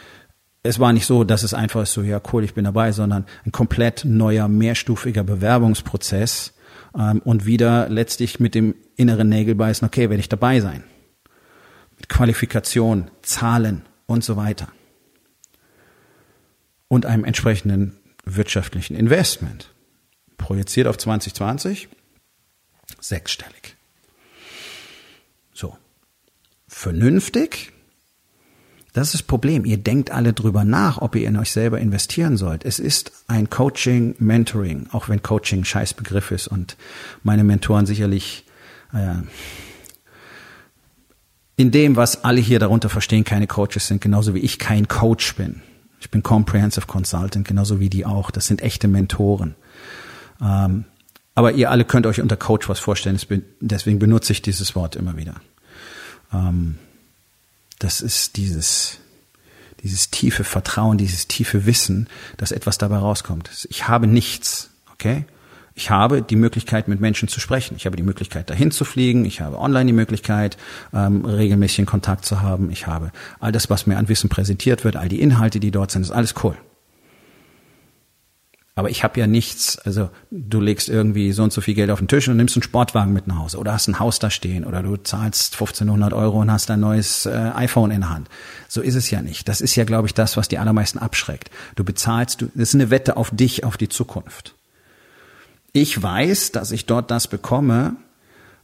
[0.63, 3.25] es war nicht so, dass es einfach ist so, ja cool, ich bin dabei, sondern
[3.45, 6.53] ein komplett neuer, mehrstufiger Bewerbungsprozess
[6.97, 10.83] ähm, und wieder letztlich mit dem inneren Nägelbeißen, okay, werde ich dabei sein.
[11.97, 14.67] Mit Qualifikation, Zahlen und so weiter.
[16.87, 19.73] Und einem entsprechenden wirtschaftlichen Investment.
[20.37, 21.89] Projiziert auf 2020,
[22.99, 23.75] sechsstellig.
[25.53, 25.77] So.
[26.67, 27.73] Vernünftig?
[28.93, 29.65] Das ist das Problem.
[29.65, 32.65] Ihr denkt alle drüber nach, ob ihr in euch selber investieren sollt.
[32.65, 36.75] Es ist ein Coaching, Mentoring, auch wenn Coaching ein scheiß Begriff ist und
[37.23, 38.45] meine Mentoren sicherlich
[38.93, 39.15] äh,
[41.55, 45.35] in dem, was alle hier darunter verstehen, keine Coaches sind, genauso wie ich kein Coach
[45.35, 45.61] bin.
[45.99, 48.31] Ich bin Comprehensive Consultant, genauso wie die auch.
[48.31, 49.55] Das sind echte Mentoren.
[50.41, 50.85] Ähm,
[51.35, 53.19] aber ihr alle könnt euch unter Coach was vorstellen,
[53.59, 55.35] deswegen benutze ich dieses Wort immer wieder.
[56.33, 56.77] Ähm,
[57.79, 58.99] das ist dieses,
[59.81, 63.67] dieses tiefe Vertrauen, dieses tiefe Wissen, dass etwas dabei rauskommt.
[63.69, 65.25] Ich habe nichts, okay?
[65.75, 67.75] Ich habe die Möglichkeit, mit Menschen zu sprechen.
[67.77, 69.23] Ich habe die Möglichkeit, dahin zu fliegen.
[69.23, 70.57] Ich habe online die Möglichkeit,
[70.93, 72.69] ähm, regelmäßig Kontakt zu haben.
[72.69, 75.91] Ich habe all das, was mir an Wissen präsentiert wird, all die Inhalte, die dort
[75.91, 76.57] sind, ist alles cool.
[78.79, 81.99] Aber ich habe ja nichts, also du legst irgendwie so und so viel Geld auf
[81.99, 84.63] den Tisch und nimmst einen Sportwagen mit nach Hause oder hast ein Haus da stehen
[84.63, 88.29] oder du zahlst 1500 Euro und hast ein neues äh, iPhone in der Hand.
[88.69, 89.49] So ist es ja nicht.
[89.49, 91.51] Das ist ja, glaube ich, das, was die allermeisten abschreckt.
[91.75, 94.55] Du bezahlst, du, das ist eine Wette auf dich, auf die Zukunft.
[95.73, 97.97] Ich weiß, dass ich dort das bekomme,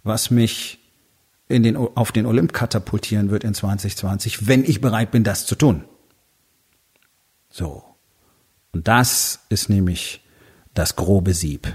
[0.04, 0.80] was mich
[1.49, 5.56] in den, auf den Olymp katapultieren wird in 2020, wenn ich bereit bin, das zu
[5.56, 5.84] tun.
[7.49, 7.84] So.
[8.76, 10.22] Und das ist nämlich
[10.74, 11.74] das grobe Sieb.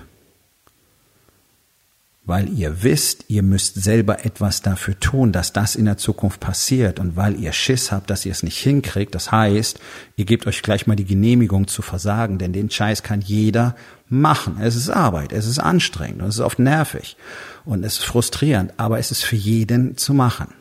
[2.25, 7.01] Weil ihr wisst, ihr müsst selber etwas dafür tun, dass das in der Zukunft passiert
[7.01, 9.15] und weil ihr Schiss habt, dass ihr es nicht hinkriegt.
[9.15, 9.81] Das heißt,
[10.17, 13.77] ihr gebt euch gleich mal die Genehmigung zu versagen, denn den Scheiß kann jeder
[14.11, 14.59] machen.
[14.61, 17.17] Es ist Arbeit, es ist anstrengend und es ist oft nervig
[17.65, 20.53] und es ist frustrierend, aber es ist für jeden zu machen.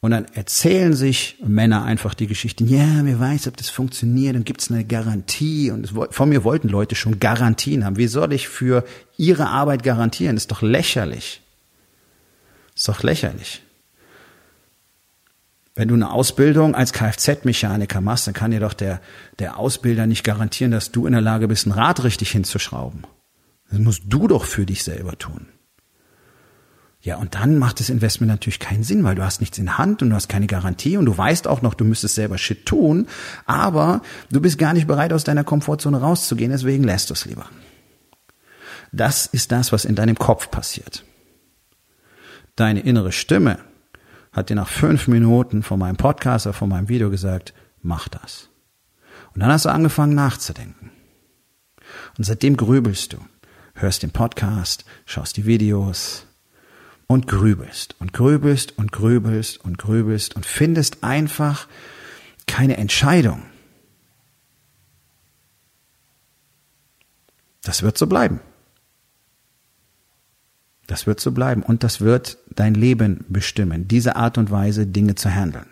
[0.00, 4.44] Und dann erzählen sich Männer einfach die Geschichten, ja, wer weiß, ob das funktioniert, dann
[4.44, 5.72] gibt's eine Garantie.
[5.72, 7.96] Und von mir wollten Leute schon Garantien haben.
[7.96, 8.84] Wie soll ich für
[9.16, 10.36] ihre Arbeit garantieren?
[10.36, 11.42] Das ist doch lächerlich.
[12.74, 13.62] Das ist doch lächerlich.
[15.74, 19.00] Wenn du eine Ausbildung als Kfz-Mechaniker machst, dann kann dir doch der,
[19.40, 23.04] der Ausbilder nicht garantieren, dass du in der Lage bist, ein Rad richtig hinzuschrauben.
[23.70, 25.46] Das musst du doch für dich selber tun.
[27.08, 30.02] Ja, und dann macht das Investment natürlich keinen Sinn, weil du hast nichts in Hand
[30.02, 33.06] und du hast keine Garantie und du weißt auch noch, du müsstest selber Shit tun,
[33.46, 37.46] aber du bist gar nicht bereit, aus deiner Komfortzone rauszugehen, deswegen lässt du es lieber.
[38.92, 41.02] Das ist das, was in deinem Kopf passiert.
[42.56, 43.58] Deine innere Stimme
[44.30, 48.50] hat dir nach fünf Minuten von meinem Podcast oder von meinem Video gesagt, mach das.
[49.32, 50.90] Und dann hast du angefangen nachzudenken.
[52.18, 53.16] Und seitdem grübelst du,
[53.76, 56.26] hörst den Podcast, schaust die Videos,
[57.08, 61.66] und grübelst und grübelst und grübelst und grübelst und findest einfach
[62.46, 63.42] keine Entscheidung.
[67.62, 68.40] Das wird so bleiben.
[70.86, 75.14] Das wird so bleiben und das wird dein Leben bestimmen, diese Art und Weise Dinge
[75.14, 75.66] zu handeln.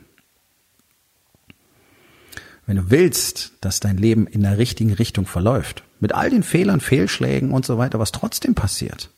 [2.66, 6.80] Wenn du willst, dass dein Leben in der richtigen Richtung verläuft, mit all den Fehlern,
[6.80, 9.10] Fehlschlägen und so weiter, was trotzdem passiert,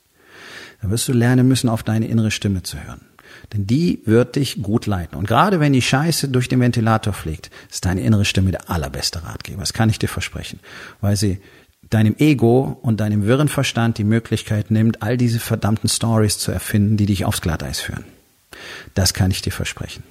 [0.81, 3.01] dann wirst du lernen müssen, auf deine innere Stimme zu hören.
[3.53, 5.17] Denn die wird dich gut leiten.
[5.17, 9.25] Und gerade wenn die Scheiße durch den Ventilator fliegt, ist deine innere Stimme der allerbeste
[9.25, 9.61] Ratgeber.
[9.61, 10.61] Das kann ich dir versprechen.
[11.01, 11.41] Weil sie
[11.91, 16.97] deinem Ego und deinem wirren Verstand die Möglichkeit nimmt, all diese verdammten Stories zu erfinden,
[16.97, 18.05] die dich aufs Glatteis führen.
[18.95, 20.03] Das kann ich dir versprechen.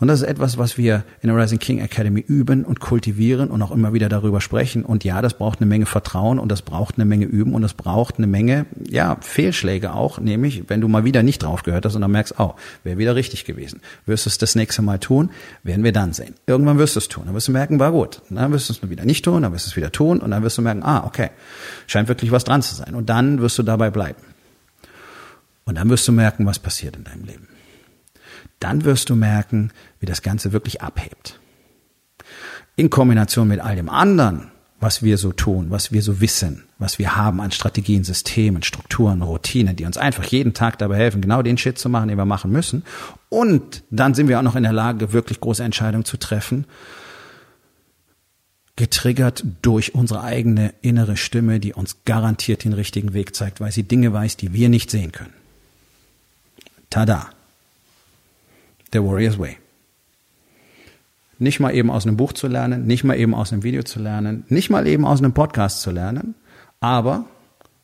[0.00, 3.62] Und das ist etwas, was wir in der Rising King Academy üben und kultivieren und
[3.62, 4.84] auch immer wieder darüber sprechen.
[4.84, 7.74] Und ja, das braucht eine Menge Vertrauen und das braucht eine Menge Üben und das
[7.74, 11.94] braucht eine Menge, ja, Fehlschläge auch, nämlich wenn du mal wieder nicht drauf gehört hast
[11.94, 13.80] und dann merkst, oh, wäre wieder richtig gewesen.
[14.06, 15.30] Wirst du es das nächste Mal tun,
[15.62, 16.34] werden wir dann sehen.
[16.46, 18.22] Irgendwann wirst du es tun, dann wirst du merken, war gut.
[18.30, 20.42] dann wirst du es wieder nicht tun, dann wirst du es wieder tun und dann
[20.42, 21.30] wirst du merken, ah, okay,
[21.86, 22.94] scheint wirklich was dran zu sein.
[22.94, 24.20] Und dann wirst du dabei bleiben.
[25.64, 27.48] Und dann wirst du merken, was passiert in deinem Leben
[28.60, 31.38] dann wirst du merken, wie das Ganze wirklich abhebt.
[32.76, 36.98] In Kombination mit all dem anderen, was wir so tun, was wir so wissen, was
[36.98, 41.42] wir haben an Strategien, Systemen, Strukturen, Routinen, die uns einfach jeden Tag dabei helfen, genau
[41.42, 42.84] den Shit zu machen, den wir machen müssen.
[43.28, 46.66] Und dann sind wir auch noch in der Lage, wirklich große Entscheidungen zu treffen,
[48.76, 53.84] getriggert durch unsere eigene innere Stimme, die uns garantiert den richtigen Weg zeigt, weil sie
[53.84, 55.32] Dinge weiß, die wir nicht sehen können.
[56.90, 57.30] Tada!
[58.94, 59.58] The Warrior's Way.
[61.38, 63.98] Nicht mal eben aus einem Buch zu lernen, nicht mal eben aus einem Video zu
[63.98, 66.36] lernen, nicht mal eben aus einem Podcast zu lernen,
[66.78, 67.24] aber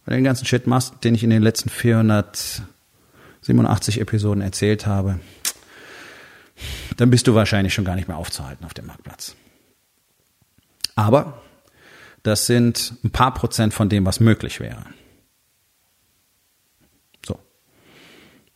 [0.05, 5.19] wenn du den ganzen Shit machst, den ich in den letzten 487 Episoden erzählt habe,
[6.97, 9.35] dann bist du wahrscheinlich schon gar nicht mehr aufzuhalten auf dem Marktplatz.
[10.95, 11.43] Aber
[12.23, 14.85] das sind ein paar Prozent von dem, was möglich wäre.
[17.27, 17.37] So.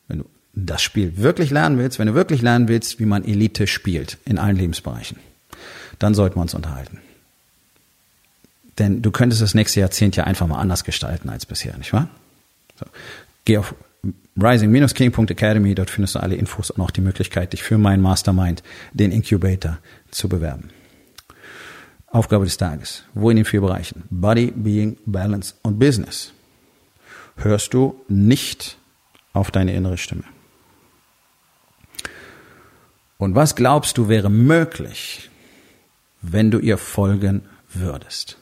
[0.06, 3.66] Wenn du das Spiel wirklich lernen willst, wenn du wirklich lernen willst, wie man Elite
[3.66, 5.18] spielt in allen Lebensbereichen,
[5.98, 7.00] dann sollten wir uns unterhalten.
[8.78, 12.08] Denn du könntest das nächste Jahrzehnt ja einfach mal anders gestalten als bisher, nicht wahr?
[12.78, 12.86] So.
[13.44, 13.74] Geh auf
[14.40, 18.62] rising-king.academy, dort findest du alle Infos und auch die Möglichkeit, dich für meinen Mastermind,
[18.92, 19.78] den Incubator,
[20.10, 20.70] zu bewerben.
[22.08, 23.04] Aufgabe des Tages.
[23.14, 24.04] Wo in den vier Bereichen?
[24.10, 26.32] Body, Being, Balance und Business.
[27.36, 28.78] Hörst du nicht
[29.32, 30.24] auf deine innere Stimme?
[33.24, 35.30] Und was glaubst du wäre möglich,
[36.20, 38.36] wenn du ihr folgen würdest?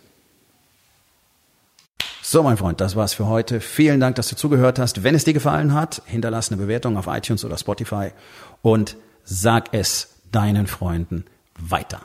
[2.21, 3.61] So, mein Freund, das war's für heute.
[3.61, 5.05] Vielen Dank, dass du zugehört hast.
[5.05, 8.11] Wenn es dir gefallen hat, hinterlass eine Bewertung auf iTunes oder Spotify
[8.61, 12.01] und sag es deinen Freunden weiter.